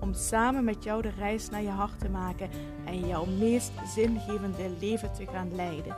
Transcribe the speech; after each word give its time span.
Om 0.00 0.14
samen 0.14 0.64
met 0.64 0.84
jou 0.84 1.02
de 1.02 1.10
reis 1.10 1.48
naar 1.48 1.62
je 1.62 1.68
hart 1.68 1.98
te 1.98 2.08
maken 2.08 2.50
en 2.86 3.06
jouw 3.06 3.24
meest 3.24 3.72
zingevende 3.94 4.76
leven 4.80 5.12
te 5.12 5.26
gaan 5.26 5.54
leiden. 5.54 5.96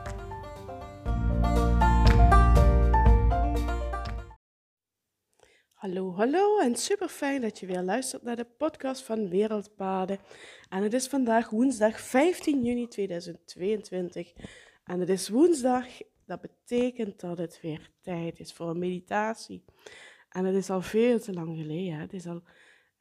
Hallo, 5.72 6.12
hallo 6.14 6.58
en 6.58 6.76
super 6.76 7.08
fijn 7.08 7.40
dat 7.40 7.58
je 7.58 7.66
weer 7.66 7.82
luistert 7.82 8.22
naar 8.22 8.36
de 8.36 8.46
podcast 8.58 9.02
van 9.02 9.28
Wereldpaden. 9.28 10.18
En 10.68 10.82
het 10.82 10.92
is 10.92 11.06
vandaag 11.06 11.50
woensdag 11.50 12.00
15 12.00 12.64
juni 12.64 12.88
2022. 12.88 14.32
En 14.84 15.00
het 15.00 15.08
is 15.08 15.28
woensdag, 15.28 15.86
dat 16.26 16.40
betekent 16.40 17.20
dat 17.20 17.38
het 17.38 17.58
weer 17.62 17.90
tijd 18.00 18.38
is 18.38 18.52
voor 18.52 18.70
een 18.70 18.78
meditatie. 18.78 19.64
En 20.28 20.44
het 20.44 20.54
is 20.54 20.70
al 20.70 20.80
veel 20.80 21.20
te 21.20 21.32
lang 21.32 21.56
geleden. 21.56 21.98
Het 21.98 22.12
is 22.12 22.26
al 22.26 22.42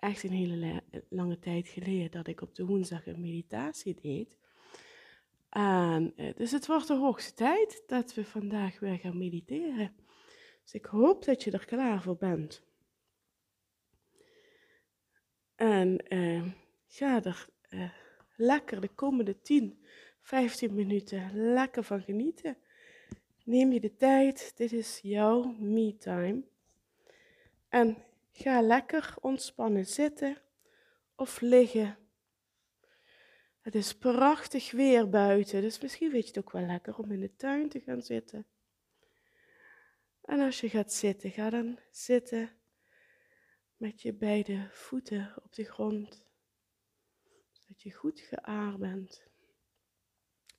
echt 0.02 0.23
een 0.23 0.32
hele 0.32 0.84
lange 1.10 1.40
tijd 1.40 1.68
geleden 1.68 2.12
dat 2.12 2.28
ik 2.28 2.41
op 2.41 2.55
de 2.55 2.66
woensdag 2.66 3.08
een 3.08 3.22
meditatie 3.22 3.96
deed. 4.02 4.38
En 5.50 6.13
eh, 6.16 6.35
dus 6.35 6.52
het 6.52 6.68
wordt 6.68 6.88
de 6.88 6.96
hoogste 6.96 7.34
tijd 7.34 7.84
dat 7.88 8.13
we 8.13 8.26
vandaag 8.26 8.79
weer 8.79 8.98
gaan 8.98 9.18
mediteren. 9.18 9.96
Dus 10.63 10.74
ik 10.74 10.85
hoop 10.85 11.26
dat 11.26 11.44
je 11.44 11.52
er 11.52 11.66
klaar 11.66 12.02
voor 12.02 12.18
bent. 12.18 12.63
En 15.55 16.05
uh, 16.10 16.52
ga 16.88 17.24
er 17.24 17.49
uh, 17.70 17.91
lekker 18.35 18.82
de 18.82 18.88
komende 18.88 19.41
10, 19.41 19.84
15 20.22 20.74
minuten 20.74 21.54
lekker 21.54 21.84
van 21.84 22.02
genieten. 22.02 22.57
Neem 23.44 23.72
je 23.72 23.79
de 23.79 23.96
tijd, 23.96 24.52
dit 24.55 24.72
is 24.72 24.99
jouw 25.04 25.55
me-time. 25.60 26.44
En 27.70 27.98
ga 28.32 28.62
lekker 28.62 29.15
ontspannen 29.20 29.85
zitten 29.85 30.37
of 31.15 31.41
liggen. 31.41 31.98
Het 33.62 33.76
is 33.76 33.98
prachtig 33.98 34.71
weer 34.71 35.10
buiten, 35.10 35.62
dus 35.62 35.79
misschien 35.79 36.12
vind 36.12 36.23
je 36.23 36.29
het 36.29 36.38
ook 36.38 36.51
wel 36.51 36.65
lekker 36.65 36.98
om 36.98 37.12
in 37.12 37.20
de 37.20 37.35
tuin 37.35 37.70
te 37.70 37.79
gaan 37.79 38.01
zitten. 38.01 38.46
En 40.21 40.40
als 40.40 40.60
je 40.60 40.70
gaat 40.70 40.93
zitten, 40.93 41.32
ga 41.32 41.49
dan 41.49 41.79
zitten 41.90 42.49
met 43.77 44.01
je 44.01 44.13
beide 44.13 44.68
voeten 44.71 45.34
op 45.43 45.54
de 45.54 45.63
grond. 45.63 46.26
Zodat 47.51 47.82
je 47.82 47.91
goed 47.91 48.20
geaard 48.20 48.77
bent. 48.77 49.23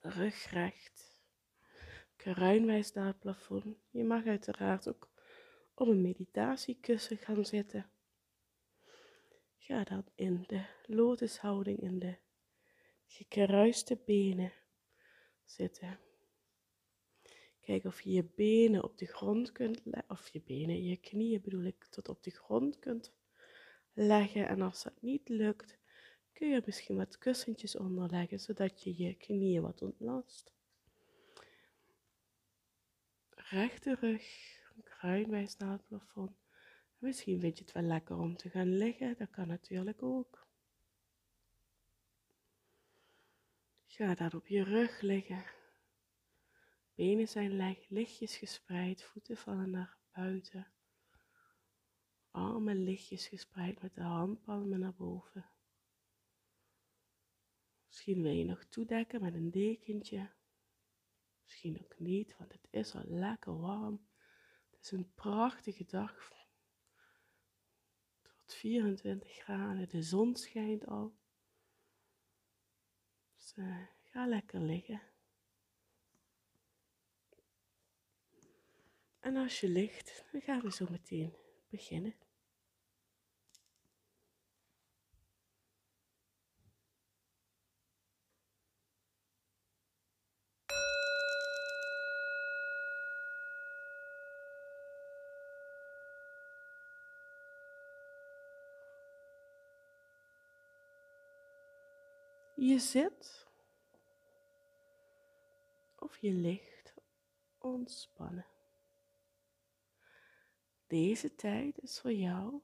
Rug 0.00 0.50
recht. 0.50 1.16
Kruinwijs 2.16 2.92
naar 2.92 3.06
het 3.06 3.18
plafond. 3.18 3.76
Je 3.90 4.04
mag 4.04 4.26
uiteraard 4.26 4.88
ook 4.88 5.11
op 5.74 5.88
een 5.88 6.02
meditatiekussen 6.02 7.16
gaan 7.16 7.44
zitten. 7.44 7.90
Ga 9.58 9.84
dan 9.84 10.04
in 10.14 10.44
de 10.46 10.64
lotushouding, 10.86 11.80
in 11.80 11.98
de 11.98 12.16
gekruiste 13.06 13.98
benen 14.04 14.52
zitten. 15.44 15.98
Kijk 17.60 17.84
of 17.84 18.00
je 18.00 18.10
je 18.10 18.24
benen 18.24 18.84
op 18.84 18.98
de 18.98 19.06
grond 19.06 19.52
kunt 19.52 19.80
leggen, 19.84 20.10
of 20.10 20.28
je 20.28 20.40
benen, 20.40 20.84
je 20.84 20.96
knieën 20.96 21.40
bedoel 21.40 21.64
ik, 21.64 21.84
tot 21.84 22.08
op 22.08 22.22
de 22.22 22.30
grond 22.30 22.78
kunt 22.78 23.12
leggen. 23.92 24.48
En 24.48 24.60
als 24.60 24.82
dat 24.82 25.02
niet 25.02 25.28
lukt, 25.28 25.78
kun 26.32 26.48
je 26.48 26.62
misschien 26.66 26.96
wat 26.96 27.18
kussentjes 27.18 27.76
onderleggen, 27.76 28.40
zodat 28.40 28.82
je 28.82 28.96
je 28.96 29.14
knieën 29.14 29.62
wat 29.62 29.82
ontlast. 29.82 30.52
Rechte 33.34 33.94
rug, 34.00 34.22
kruinwijs 35.02 35.56
naar 35.56 35.72
het 35.72 35.86
plafond. 35.86 36.36
Misschien 36.98 37.40
vind 37.40 37.58
je 37.58 37.64
het 37.64 37.72
wel 37.72 37.82
lekker 37.82 38.16
om 38.16 38.36
te 38.36 38.50
gaan 38.50 38.76
liggen, 38.76 39.16
dat 39.18 39.30
kan 39.30 39.48
natuurlijk 39.48 40.02
ook. 40.02 40.46
Ga 43.86 44.14
dan 44.14 44.32
op 44.32 44.46
je 44.46 44.62
rug 44.64 45.00
liggen. 45.00 45.44
Benen 46.94 47.28
zijn 47.28 47.76
lichtjes 47.88 48.36
gespreid, 48.36 49.02
voeten 49.02 49.36
vallen 49.36 49.70
naar 49.70 49.96
buiten. 50.12 50.72
Armen 52.30 52.84
lichtjes 52.84 53.26
gespreid 53.26 53.82
met 53.82 53.94
de 53.94 54.02
handpalmen 54.02 54.80
naar 54.80 54.94
boven. 54.94 55.50
Misschien 57.86 58.22
wil 58.22 58.32
je 58.32 58.44
nog 58.44 58.64
toedekken 58.64 59.22
met 59.22 59.34
een 59.34 59.50
dekentje. 59.50 60.30
Misschien 61.42 61.80
ook 61.82 61.98
niet, 61.98 62.36
want 62.38 62.52
het 62.52 62.66
is 62.70 62.94
al 62.94 63.04
lekker 63.06 63.60
warm. 63.60 64.10
Het 64.82 64.92
is 64.92 64.98
een 64.98 65.14
prachtige 65.14 65.84
dag. 65.84 66.32
Het 68.22 68.32
wordt 68.34 68.54
24 68.54 69.30
graden, 69.32 69.88
de 69.88 70.02
zon 70.02 70.36
schijnt 70.36 70.86
al. 70.86 71.14
Dus 73.36 73.52
uh, 73.56 73.86
ga 74.02 74.26
lekker 74.26 74.60
liggen. 74.60 75.02
En 79.20 79.36
als 79.36 79.60
je 79.60 79.68
ligt, 79.68 80.24
dan 80.32 80.40
gaan 80.40 80.60
we 80.60 80.72
zo 80.72 80.86
meteen 80.90 81.34
beginnen. 81.68 82.14
Je 102.62 102.78
zit 102.78 103.50
of 105.98 106.18
je 106.18 106.32
ligt 106.32 106.94
ontspannen. 107.58 108.46
Deze 110.86 111.34
tijd 111.34 111.78
is 111.78 112.00
voor 112.00 112.12
jou 112.12 112.62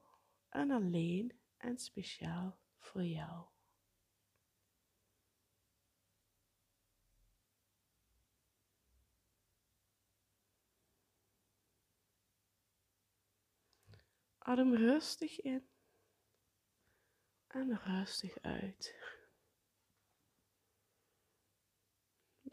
en 0.49 0.71
alleen 0.71 1.39
en 1.57 1.77
speciaal 1.77 2.59
voor 2.77 3.03
jou. 3.03 3.45
Adem 14.37 14.75
rustig 14.75 15.41
in 15.41 15.69
en 17.47 17.77
rustig 17.77 18.41
uit. 18.41 19.17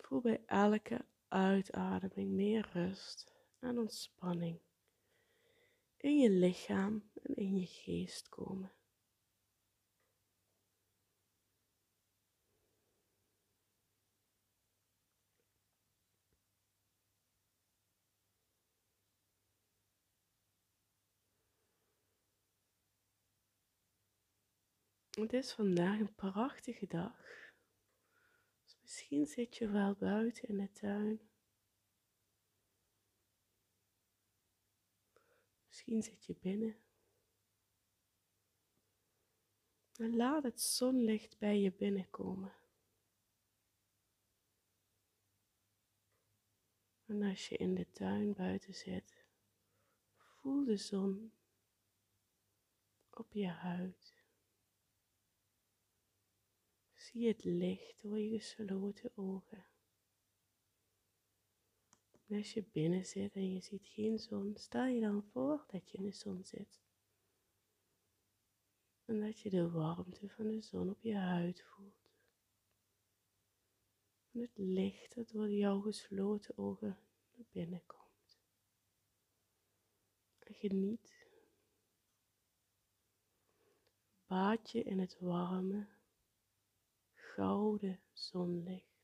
Voel 0.06 0.20
bij 0.20 0.42
elke 0.46 1.04
uitademing 1.28 2.30
meer 2.30 2.68
rust 2.72 3.32
en 3.58 3.78
ontspanning 3.78 4.60
in 5.96 6.18
je 6.18 6.30
lichaam 6.30 7.10
en 7.22 7.34
in 7.34 7.56
je 7.56 7.66
geest 7.66 8.28
komen. 8.28 8.72
Het 25.10 25.32
is 25.32 25.52
vandaag 25.52 25.98
een 25.98 26.14
prachtige 26.14 26.86
dag. 26.86 27.45
Misschien 28.86 29.26
zit 29.26 29.56
je 29.56 29.68
wel 29.68 29.94
buiten 29.94 30.48
in 30.48 30.56
de 30.56 30.72
tuin. 30.72 31.20
Misschien 35.66 36.02
zit 36.02 36.24
je 36.24 36.36
binnen. 36.40 36.76
En 39.96 40.16
laat 40.16 40.42
het 40.42 40.60
zonlicht 40.60 41.38
bij 41.38 41.60
je 41.60 41.72
binnenkomen. 41.72 42.52
En 47.06 47.22
als 47.22 47.48
je 47.48 47.56
in 47.56 47.74
de 47.74 47.92
tuin 47.92 48.32
buiten 48.32 48.74
zit, 48.74 49.24
voel 50.14 50.64
de 50.64 50.76
zon 50.76 51.32
op 53.10 53.32
je 53.32 53.48
huid. 53.48 54.15
Zie 57.16 57.28
het 57.28 57.44
licht 57.44 58.02
door 58.02 58.18
je 58.18 58.38
gesloten 58.38 59.10
ogen. 59.14 59.66
En 62.26 62.36
als 62.36 62.52
je 62.52 62.64
binnen 62.72 63.04
zit 63.04 63.34
en 63.34 63.52
je 63.52 63.60
ziet 63.60 63.86
geen 63.86 64.18
zon, 64.18 64.56
stel 64.56 64.84
je 64.84 65.00
dan 65.00 65.22
voor 65.22 65.64
dat 65.66 65.90
je 65.90 65.98
in 65.98 66.04
de 66.04 66.12
zon 66.12 66.44
zit. 66.44 66.80
En 69.04 69.20
dat 69.20 69.40
je 69.40 69.50
de 69.50 69.70
warmte 69.70 70.28
van 70.28 70.48
de 70.48 70.60
zon 70.60 70.90
op 70.90 71.02
je 71.02 71.14
huid 71.16 71.62
voelt. 71.62 72.12
En 74.32 74.40
het 74.40 74.58
licht 74.58 75.14
dat 75.14 75.28
door 75.28 75.50
jouw 75.50 75.80
gesloten 75.80 76.58
ogen 76.58 76.98
naar 77.34 77.46
binnen 77.50 77.82
komt. 77.86 78.38
En 80.38 80.54
geniet. 80.54 81.28
Baad 84.26 84.70
je 84.70 84.82
in 84.82 84.98
het 84.98 85.18
warme, 85.20 85.95
gouden 87.36 88.00
zonlicht. 88.12 88.94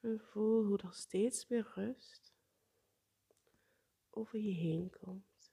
En 0.00 0.20
voel 0.20 0.64
hoe 0.64 0.78
er 0.78 0.94
steeds 0.94 1.48
meer 1.48 1.72
rust 1.74 2.34
over 4.10 4.38
je 4.38 4.52
heen 4.52 4.90
komt. 4.90 5.52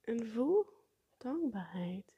En 0.00 0.26
voel 0.26 0.66
dankbaarheid. 1.16 2.16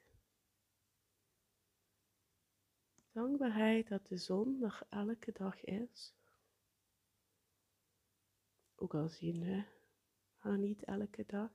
Dankbaarheid 3.19 3.87
dat 3.87 4.07
de 4.07 4.17
zon 4.17 4.63
er 4.63 4.81
elke 4.89 5.31
dag 5.31 5.63
is. 5.63 6.13
Ook 8.75 8.93
al 8.93 9.09
zien 9.09 9.39
we 9.39 9.63
haar 10.35 10.57
niet 10.57 10.83
elke 10.83 11.25
dag. 11.25 11.51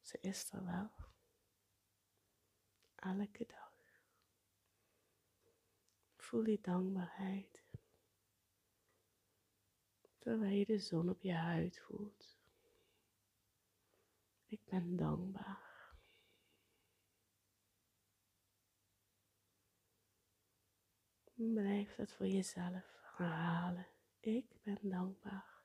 Ze 0.00 0.18
is 0.20 0.52
er 0.52 0.64
wel. 0.64 0.90
Elke 2.94 3.46
dag. 3.46 3.72
Voel 6.16 6.44
die 6.44 6.60
dankbaarheid. 6.60 7.64
Terwijl 10.18 10.54
je 10.54 10.66
de 10.66 10.78
zon 10.78 11.08
op 11.08 11.22
je 11.22 11.34
huid 11.34 11.78
voelt. 11.78 12.38
Ik 14.46 14.64
ben 14.64 14.96
dankbaar. 14.96 15.67
Blijf 21.38 21.94
dat 21.94 22.12
voor 22.12 22.26
jezelf 22.26 23.00
herhalen. 23.16 23.86
Ik 24.20 24.62
ben 24.62 24.78
dankbaar. 24.82 25.62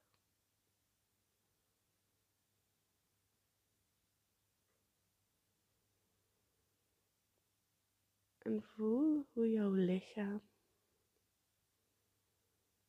En 8.38 8.64
voel 8.64 9.28
hoe 9.32 9.50
jouw 9.50 9.72
lichaam 9.72 10.42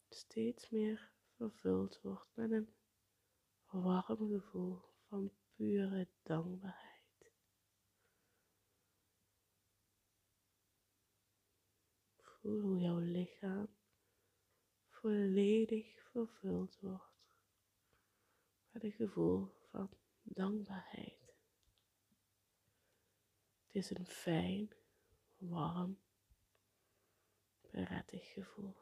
steeds 0.08 0.70
meer 0.70 1.12
vervuld 1.36 2.00
wordt 2.02 2.30
met 2.34 2.50
een 2.50 2.74
warm 3.64 4.28
gevoel 4.28 4.80
van 5.08 5.32
pure 5.54 6.08
dankbaarheid. 6.22 6.93
Voel 12.44 12.60
hoe 12.60 12.78
jouw 12.78 12.98
lichaam 12.98 13.68
volledig 14.88 16.00
vervuld 16.10 16.78
wordt 16.80 17.14
met 18.70 18.84
een 18.84 18.92
gevoel 18.92 19.54
van 19.70 19.90
dankbaarheid. 20.22 21.34
Het 23.66 23.74
is 23.74 23.90
een 23.90 24.06
fijn 24.06 24.74
warm, 25.36 26.00
prettig 27.60 28.32
gevoel. 28.32 28.76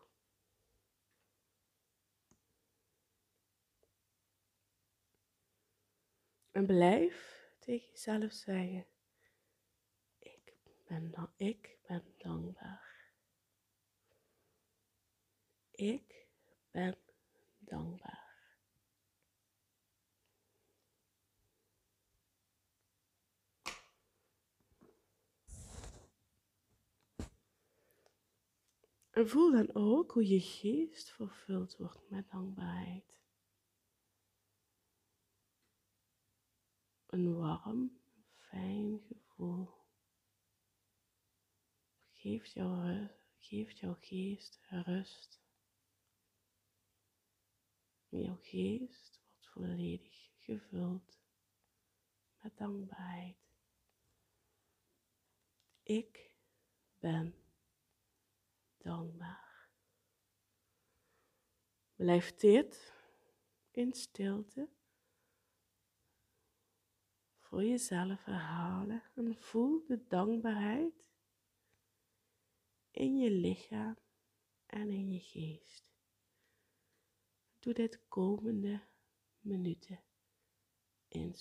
En 6.50 6.66
blijf 6.66 7.46
tegen 7.58 7.88
jezelf 7.88 8.32
zeggen, 8.32 8.86
ik 10.18 10.54
ben, 10.86 11.32
ik 11.36 11.78
ben 11.86 12.14
dankbaar. 12.18 12.91
Ik 15.82 16.28
ben 16.70 16.98
dankbaar. 17.58 18.56
En 29.10 29.28
voel 29.28 29.50
dan 29.50 29.74
ook 29.74 30.12
hoe 30.12 30.28
je 30.28 30.40
geest 30.40 31.10
vervuld 31.10 31.76
wordt 31.76 32.10
met 32.10 32.30
dankbaarheid. 32.30 33.20
Een 37.06 37.36
warm, 37.36 38.00
fijn 38.34 39.00
gevoel. 39.00 39.70
Geeft 42.12 42.52
geeft 43.38 43.78
jouw 43.78 43.96
geest 44.00 44.60
rust. 44.70 45.41
En 48.12 48.22
jouw 48.22 48.38
geest 48.40 49.20
wordt 49.26 49.46
volledig 49.46 50.30
gevuld 50.38 51.20
met 52.40 52.56
dankbaarheid. 52.56 53.36
Ik 55.82 56.34
ben 56.98 57.34
dankbaar. 58.76 59.70
Blijf 61.94 62.34
dit 62.34 62.92
in 63.70 63.92
stilte 63.92 64.68
voor 67.38 67.64
jezelf 67.64 68.24
herhalen 68.24 69.02
en 69.14 69.36
voel 69.36 69.84
de 69.86 70.06
dankbaarheid 70.06 71.12
in 72.90 73.18
je 73.18 73.30
lichaam 73.30 73.96
en 74.66 74.90
in 74.90 75.12
je 75.12 75.20
geest. 75.20 75.91
Doe 77.62 77.74
dit 77.74 77.98
komende 78.08 78.80
minuten 79.40 80.00
in. 81.08 81.34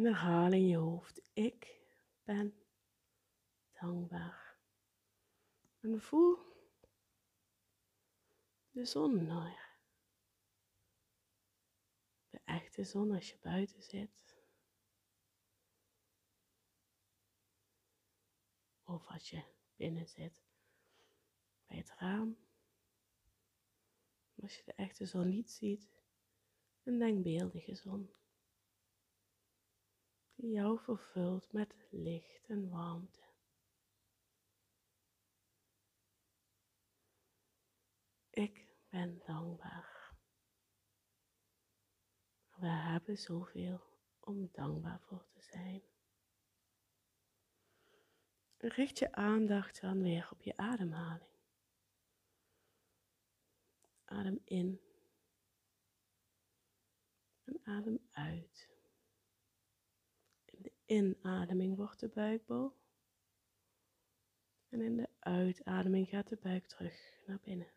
En 0.00 0.06
herhaal 0.06 0.52
in 0.52 0.66
je 0.66 0.76
hoofd, 0.76 1.22
ik 1.32 1.80
ben 2.24 2.54
dankbaar. 3.80 4.58
En 5.80 6.00
voel 6.00 6.38
de 8.70 8.84
zon 8.84 9.26
naar. 9.26 9.78
De 12.28 12.40
echte 12.44 12.84
zon 12.84 13.10
als 13.10 13.30
je 13.30 13.38
buiten 13.42 13.82
zit. 13.82 14.36
Of 18.84 19.06
als 19.06 19.30
je 19.30 19.42
binnen 19.76 20.08
zit 20.08 20.42
bij 21.66 21.76
het 21.76 21.94
raam. 21.98 22.36
Als 24.42 24.56
je 24.56 24.62
de 24.64 24.74
echte 24.74 25.06
zon 25.06 25.28
niet 25.28 25.50
ziet, 25.50 25.90
een 26.82 26.98
denkbeeldige 26.98 27.74
zon. 27.74 28.10
Jou 30.42 30.78
vervult 30.78 31.52
met 31.52 31.74
licht 31.90 32.46
en 32.48 32.68
warmte. 32.68 33.24
Ik 38.30 38.66
ben 38.88 39.22
dankbaar. 39.26 40.14
We 42.56 42.66
hebben 42.66 43.18
zoveel 43.18 43.80
om 44.20 44.48
dankbaar 44.52 45.00
voor 45.00 45.26
te 45.28 45.40
zijn. 45.40 45.82
Richt 48.56 48.98
je 48.98 49.12
aandacht 49.12 49.80
dan 49.80 50.02
weer 50.02 50.28
op 50.30 50.42
je 50.42 50.56
ademhaling. 50.56 51.30
Adem 54.04 54.40
in 54.44 54.80
en 57.44 57.60
adem 57.64 58.08
uit. 58.10 58.79
In 60.90 61.08
de 61.08 61.16
inademing 61.22 61.76
wordt 61.76 62.00
de 62.00 62.08
buik 62.08 62.46
bol. 62.46 62.72
En 64.68 64.80
in 64.80 64.96
de 64.96 65.08
uitademing 65.18 66.08
gaat 66.08 66.28
de 66.28 66.36
buik 66.36 66.66
terug 66.66 67.20
naar 67.26 67.38
binnen. 67.40 67.72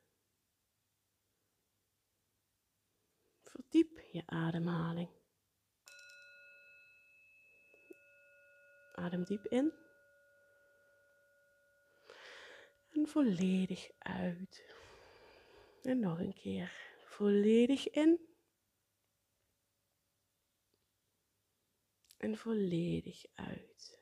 Verdiep 3.44 4.00
je 4.12 4.24
ademhaling. 4.26 5.10
Adem 8.94 9.24
diep 9.24 9.46
in. 9.46 9.74
En 12.90 13.08
volledig 13.08 13.90
uit. 14.00 14.76
En 15.82 16.00
nog 16.00 16.20
een 16.20 16.34
keer. 16.34 16.72
Volledig 17.06 17.90
in. 17.90 18.33
En 22.24 22.38
volledig 22.38 23.26
uit. 23.36 24.00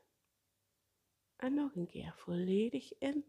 En 1.35 1.53
nog 1.53 1.75
een 1.75 1.87
keer 1.87 2.13
volledig 2.17 2.97
in. 2.97 3.25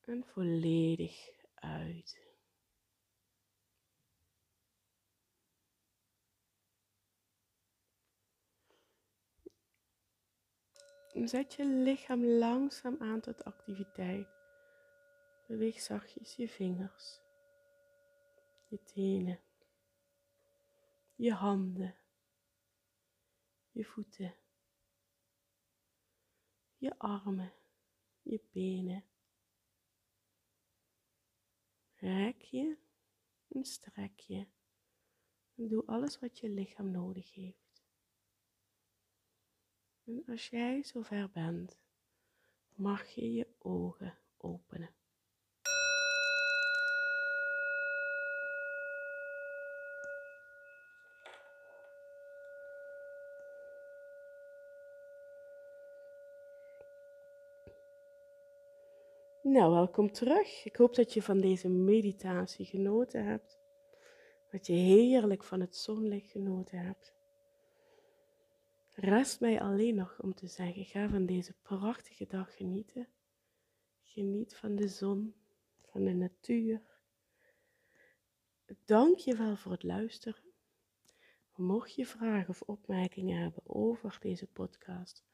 En 0.00 0.24
volledig 0.24 1.30
uit. 1.54 2.22
Zet 11.12 11.54
je 11.54 11.64
lichaam 11.64 12.24
langzaam 12.24 12.96
aan 12.98 13.20
tot 13.20 13.44
activiteit. 13.44 14.28
Beweeg 15.46 15.80
zachtjes 15.80 16.36
je 16.36 16.48
vingers, 16.48 17.20
je 18.68 18.82
tenen, 18.82 19.40
je 21.14 21.32
handen, 21.32 22.02
je 23.74 23.84
voeten, 23.84 24.34
je 26.76 26.98
armen, 26.98 27.52
je 28.22 28.40
benen. 28.52 29.04
Rek 31.94 32.42
je 32.42 32.76
en 33.48 33.64
strek 33.64 34.20
je. 34.20 34.46
Doe 35.54 35.86
alles 35.86 36.18
wat 36.18 36.38
je 36.38 36.48
lichaam 36.48 36.90
nodig 36.90 37.34
heeft. 37.34 37.82
En 40.04 40.22
als 40.26 40.48
jij 40.48 40.82
zover 40.82 41.30
bent, 41.30 41.78
mag 42.74 43.08
je 43.08 43.32
je 43.32 43.48
ogen 43.58 44.18
openen. 44.36 44.94
Nou, 59.46 59.72
welkom 59.72 60.12
terug. 60.12 60.64
Ik 60.64 60.76
hoop 60.76 60.94
dat 60.94 61.12
je 61.12 61.22
van 61.22 61.40
deze 61.40 61.68
meditatie 61.68 62.66
genoten 62.66 63.24
hebt. 63.24 63.58
Dat 64.50 64.66
je 64.66 64.72
heerlijk 64.72 65.44
van 65.44 65.60
het 65.60 65.76
zonlicht 65.76 66.30
genoten 66.30 66.78
hebt. 66.78 67.14
Rest 68.94 69.40
mij 69.40 69.60
alleen 69.60 69.94
nog 69.94 70.20
om 70.22 70.34
te 70.34 70.46
zeggen, 70.46 70.84
ga 70.84 71.08
van 71.08 71.26
deze 71.26 71.54
prachtige 71.62 72.26
dag 72.26 72.56
genieten. 72.56 73.08
Geniet 74.02 74.56
van 74.56 74.74
de 74.74 74.88
zon, 74.88 75.34
van 75.82 76.04
de 76.04 76.14
natuur. 76.14 76.82
Dank 78.84 79.18
je 79.18 79.36
wel 79.36 79.56
voor 79.56 79.72
het 79.72 79.82
luisteren. 79.82 80.42
Mocht 81.54 81.94
je 81.94 82.06
vragen 82.06 82.48
of 82.48 82.62
opmerkingen 82.62 83.42
hebben 83.42 83.62
over 83.66 84.16
deze 84.20 84.46
podcast, 84.46 85.24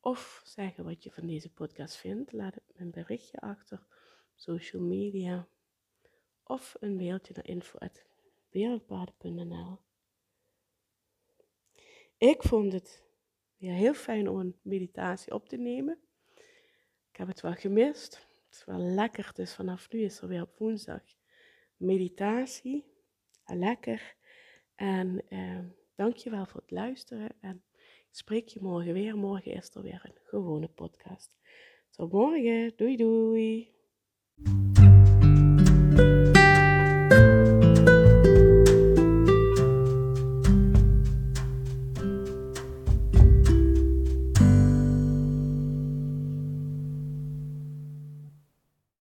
of 0.00 0.40
zeggen 0.44 0.84
wat 0.84 1.04
je 1.04 1.10
van 1.10 1.26
deze 1.26 1.52
podcast 1.52 1.96
vindt, 1.96 2.32
laat 2.32 2.56
een 2.74 2.90
berichtje 2.90 3.38
achter 3.38 3.78
op 3.78 3.96
social 4.34 4.82
media 4.82 5.48
of 6.44 6.76
een 6.80 6.96
mailtje 6.96 7.32
naar 7.36 7.46
info.wereldpaden.nl. 7.46 9.78
Ik 12.16 12.42
vond 12.42 12.72
het 12.72 13.06
weer 13.56 13.72
heel 13.72 13.94
fijn 13.94 14.28
om 14.28 14.38
een 14.38 14.58
meditatie 14.62 15.34
op 15.34 15.48
te 15.48 15.56
nemen. 15.56 15.98
Ik 17.10 17.16
heb 17.16 17.28
het 17.28 17.40
wel 17.40 17.54
gemist. 17.54 18.14
Het 18.14 18.58
is 18.58 18.64
wel 18.64 18.78
lekker, 18.78 19.30
dus 19.34 19.54
vanaf 19.54 19.90
nu 19.90 20.00
is 20.00 20.20
er 20.20 20.28
weer 20.28 20.42
op 20.42 20.58
woensdag 20.58 21.02
meditatie. 21.76 22.96
Lekker. 23.44 24.16
En 24.74 25.28
eh, 25.28 25.64
dank 25.94 26.16
je 26.16 26.30
wel 26.30 26.46
voor 26.46 26.60
het 26.60 26.70
luisteren. 26.70 27.30
En 27.40 27.62
spreek 28.10 28.48
je 28.48 28.60
morgen 28.62 28.92
weer. 28.92 29.16
Morgen 29.16 29.52
is 29.52 29.74
er 29.74 29.82
weer 29.82 30.00
een 30.04 30.18
gewone 30.24 30.68
podcast. 30.68 31.36
Tot 31.90 32.12
morgen. 32.12 32.72
Doei 32.76 32.96
doei. 32.96 33.76